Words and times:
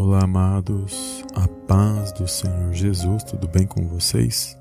Olá, 0.00 0.22
amados, 0.22 1.24
a 1.34 1.48
paz 1.66 2.12
do 2.12 2.28
Senhor 2.28 2.72
Jesus, 2.72 3.24
tudo 3.24 3.48
bem 3.48 3.66
com 3.66 3.84
vocês? 3.88 4.56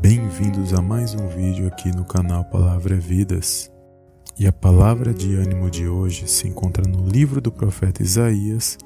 Bem-vindos 0.00 0.72
a 0.72 0.80
mais 0.80 1.14
um 1.14 1.28
vídeo 1.28 1.66
aqui 1.66 1.94
no 1.94 2.06
canal 2.06 2.42
Palavra 2.46 2.94
é 2.94 2.98
Vidas. 2.98 3.70
E 4.38 4.46
a 4.46 4.52
palavra 4.52 5.12
de 5.12 5.34
ânimo 5.34 5.70
de 5.70 5.86
hoje 5.86 6.26
se 6.26 6.48
encontra 6.48 6.88
no 6.88 7.06
livro 7.06 7.38
do 7.38 7.52
profeta 7.52 8.02
Isaías, 8.02 8.78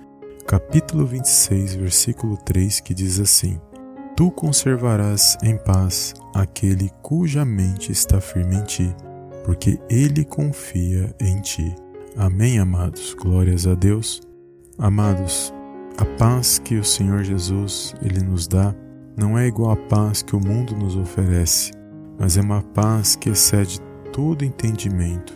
capítulo 0.45 1.07
26, 1.07 1.77
versículo 1.77 2.37
3, 2.39 2.81
que 2.81 2.93
diz 2.93 3.21
assim: 3.21 3.61
Tu 4.17 4.29
conservarás 4.33 5.39
em 5.41 5.57
paz 5.57 6.15
aquele 6.35 6.91
cuja 7.01 7.45
mente 7.45 7.93
está 7.93 8.21
firme 8.21 8.57
em 8.57 8.65
ti, 8.65 8.97
porque 9.45 9.79
ele 9.89 10.25
confia 10.25 11.15
em 11.21 11.41
ti. 11.41 11.73
Amém, 12.17 12.59
amados. 12.59 13.15
Glórias 13.15 13.69
a 13.69 13.77
Deus. 13.77 14.21
Amados, 14.79 15.55
a 15.99 16.05
paz 16.05 16.59
que 16.59 16.77
o 16.77 16.85
Senhor 16.85 17.25
Jesus 17.25 17.95
ele 18.03 18.23
nos 18.23 18.47
dá 18.47 18.75
não 19.17 19.39
é 19.39 19.47
igual 19.47 19.71
à 19.71 19.77
paz 19.77 20.23
que 20.23 20.37
o 20.37 20.41
mundo 20.41 20.77
nos 20.77 20.95
oferece, 20.95 21.73
mas 22.19 22.37
é 22.37 22.43
uma 22.43 22.61
paz 22.61 23.17
que 23.17 23.31
excede 23.31 23.81
todo 24.13 24.45
entendimento 24.45 25.35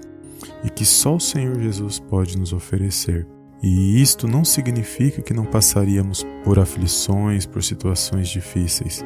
e 0.63 0.69
que 0.69 0.85
só 0.85 1.17
o 1.17 1.21
Senhor 1.21 1.59
Jesus 1.59 1.99
pode 1.99 2.39
nos 2.39 2.53
oferecer. 2.53 3.27
E 3.63 4.03
isto 4.03 4.29
não 4.29 4.45
significa 4.45 5.23
que 5.23 5.33
não 5.33 5.47
passaríamos 5.47 6.27
por 6.45 6.59
aflições, 6.59 7.47
por 7.47 7.63
situações 7.63 8.29
difíceis, 8.29 9.03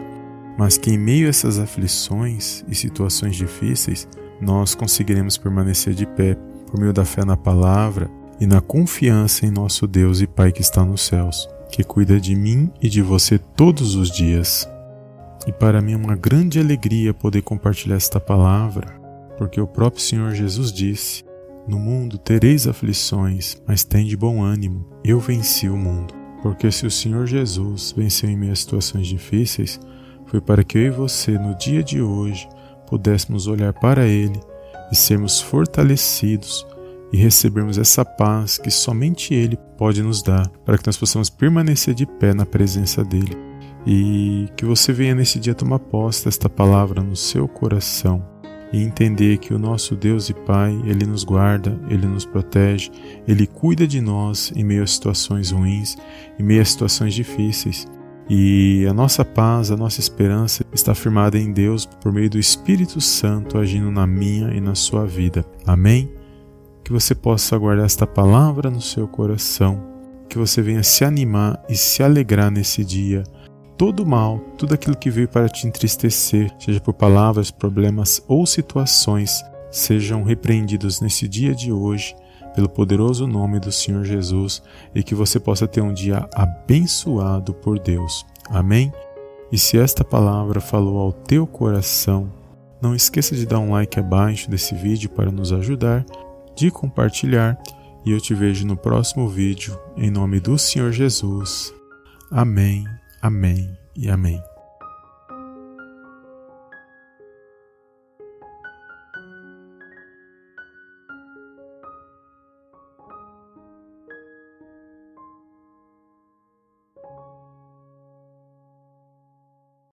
mas 0.58 0.76
que 0.76 0.90
em 0.90 0.98
meio 0.98 1.26
a 1.26 1.30
essas 1.30 1.60
aflições 1.60 2.64
e 2.68 2.74
situações 2.74 3.36
difíceis, 3.36 4.08
nós 4.40 4.74
conseguiremos 4.74 5.38
permanecer 5.38 5.94
de 5.94 6.04
pé 6.06 6.36
por 6.66 6.80
meio 6.80 6.92
da 6.92 7.04
fé 7.04 7.24
na 7.24 7.36
palavra 7.36 8.10
e 8.40 8.46
na 8.46 8.60
confiança 8.60 9.46
em 9.46 9.50
nosso 9.50 9.86
Deus 9.86 10.20
e 10.20 10.26
Pai 10.26 10.52
que 10.52 10.60
está 10.60 10.84
nos 10.84 11.02
céus, 11.02 11.48
que 11.70 11.82
cuida 11.82 12.20
de 12.20 12.34
mim 12.34 12.70
e 12.80 12.88
de 12.88 13.02
você 13.02 13.38
todos 13.38 13.94
os 13.94 14.10
dias. 14.10 14.68
E 15.46 15.52
para 15.52 15.80
mim 15.80 15.92
é 15.92 15.96
uma 15.96 16.16
grande 16.16 16.58
alegria 16.58 17.12
poder 17.12 17.42
compartilhar 17.42 17.96
esta 17.96 18.18
palavra, 18.18 19.00
porque 19.36 19.60
o 19.60 19.66
próprio 19.66 20.02
Senhor 20.02 20.32
Jesus 20.32 20.72
disse: 20.72 21.24
No 21.66 21.78
mundo 21.78 22.18
tereis 22.18 22.66
aflições, 22.66 23.60
mas 23.66 23.84
tem 23.84 24.06
de 24.06 24.16
bom 24.16 24.42
ânimo, 24.42 24.86
eu 25.04 25.20
venci 25.20 25.68
o 25.68 25.76
mundo. 25.76 26.14
Porque 26.42 26.70
se 26.70 26.86
o 26.86 26.90
Senhor 26.90 27.26
Jesus 27.26 27.94
venceu 27.96 28.28
em 28.28 28.50
a 28.50 28.54
situações 28.54 29.06
difíceis, 29.06 29.80
foi 30.26 30.40
para 30.40 30.62
que 30.62 30.76
eu 30.76 30.82
e 30.82 30.90
você, 30.90 31.38
no 31.38 31.56
dia 31.56 31.82
de 31.82 32.02
hoje, 32.02 32.48
pudéssemos 32.86 33.46
olhar 33.46 33.72
para 33.72 34.06
Ele 34.06 34.38
e 34.92 34.96
sermos 34.96 35.40
fortalecidos 35.40 36.66
e 37.14 37.16
recebermos 37.16 37.78
essa 37.78 38.04
paz 38.04 38.58
que 38.58 38.72
somente 38.72 39.32
Ele 39.32 39.56
pode 39.78 40.02
nos 40.02 40.20
dar, 40.20 40.48
para 40.64 40.76
que 40.76 40.84
nós 40.84 40.96
possamos 40.96 41.30
permanecer 41.30 41.94
de 41.94 42.04
pé 42.04 42.34
na 42.34 42.44
presença 42.44 43.04
dEle. 43.04 43.38
E 43.86 44.48
que 44.56 44.64
você 44.64 44.92
venha 44.92 45.14
nesse 45.14 45.38
dia 45.38 45.54
tomar 45.54 45.78
posse 45.78 46.24
desta 46.24 46.50
palavra 46.50 47.00
no 47.00 47.14
seu 47.14 47.46
coração 47.46 48.20
e 48.72 48.82
entender 48.82 49.38
que 49.38 49.54
o 49.54 49.58
nosso 49.60 49.94
Deus 49.94 50.28
e 50.28 50.34
Pai, 50.34 50.72
Ele 50.84 51.06
nos 51.06 51.22
guarda, 51.22 51.78
Ele 51.88 52.04
nos 52.04 52.24
protege, 52.24 52.90
Ele 53.28 53.46
cuida 53.46 53.86
de 53.86 54.00
nós 54.00 54.52
em 54.56 54.64
meio 54.64 54.82
a 54.82 54.86
situações 54.86 55.52
ruins, 55.52 55.96
em 56.36 56.42
meio 56.42 56.62
a 56.62 56.64
situações 56.64 57.14
difíceis. 57.14 57.86
E 58.28 58.84
a 58.90 58.92
nossa 58.92 59.24
paz, 59.24 59.70
a 59.70 59.76
nossa 59.76 60.00
esperança 60.00 60.66
está 60.72 60.96
firmada 60.96 61.38
em 61.38 61.52
Deus 61.52 61.86
por 61.86 62.12
meio 62.12 62.28
do 62.28 62.40
Espírito 62.40 63.00
Santo 63.00 63.56
agindo 63.56 63.92
na 63.92 64.04
minha 64.04 64.52
e 64.52 64.60
na 64.60 64.74
sua 64.74 65.06
vida. 65.06 65.44
Amém? 65.64 66.10
Que 66.84 66.92
você 66.92 67.14
possa 67.14 67.56
guardar 67.56 67.86
esta 67.86 68.06
palavra 68.06 68.70
no 68.70 68.80
seu 68.80 69.08
coração, 69.08 69.82
que 70.28 70.36
você 70.36 70.60
venha 70.60 70.82
se 70.82 71.02
animar 71.02 71.60
e 71.68 71.74
se 71.74 72.02
alegrar 72.02 72.50
nesse 72.50 72.84
dia. 72.84 73.24
Todo 73.76 74.06
mal, 74.06 74.38
tudo 74.58 74.74
aquilo 74.74 74.96
que 74.96 75.10
veio 75.10 75.26
para 75.26 75.48
te 75.48 75.66
entristecer, 75.66 76.54
seja 76.58 76.80
por 76.80 76.92
palavras, 76.92 77.50
problemas 77.50 78.22
ou 78.28 78.46
situações, 78.46 79.42
sejam 79.70 80.22
repreendidos 80.22 81.00
nesse 81.00 81.26
dia 81.26 81.54
de 81.54 81.72
hoje, 81.72 82.14
pelo 82.54 82.68
poderoso 82.68 83.26
nome 83.26 83.58
do 83.58 83.72
Senhor 83.72 84.04
Jesus, 84.04 84.62
e 84.94 85.02
que 85.02 85.14
você 85.14 85.40
possa 85.40 85.66
ter 85.66 85.80
um 85.80 85.92
dia 85.92 86.28
abençoado 86.34 87.54
por 87.54 87.78
Deus. 87.78 88.24
Amém? 88.50 88.92
E 89.50 89.58
se 89.58 89.78
esta 89.78 90.04
palavra 90.04 90.60
falou 90.60 90.98
ao 90.98 91.12
teu 91.12 91.46
coração, 91.46 92.30
não 92.80 92.94
esqueça 92.94 93.34
de 93.34 93.46
dar 93.46 93.58
um 93.58 93.70
like 93.70 93.98
abaixo 93.98 94.50
desse 94.50 94.74
vídeo 94.74 95.08
para 95.10 95.32
nos 95.32 95.52
ajudar 95.52 96.04
de 96.56 96.70
compartilhar 96.70 97.58
e 98.04 98.10
eu 98.10 98.20
te 98.20 98.34
vejo 98.34 98.66
no 98.66 98.76
próximo 98.76 99.28
vídeo, 99.28 99.78
em 99.96 100.10
nome 100.10 100.40
do 100.40 100.58
Senhor 100.58 100.92
Jesus. 100.92 101.74
Amém, 102.30 102.84
amém 103.22 103.76
e 103.96 104.08
amém. 104.08 104.53